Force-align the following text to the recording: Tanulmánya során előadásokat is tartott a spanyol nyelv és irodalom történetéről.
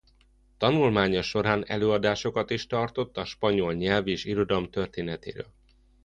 Tanulmánya 0.57 1.21
során 1.21 1.65
előadásokat 1.65 2.49
is 2.49 2.67
tartott 2.67 3.17
a 3.17 3.25
spanyol 3.25 3.73
nyelv 3.73 4.07
és 4.07 4.25
irodalom 4.25 4.69
történetéről. 4.69 5.47